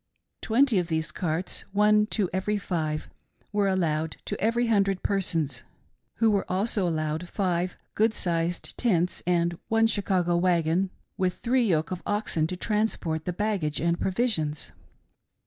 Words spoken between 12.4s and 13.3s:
to transport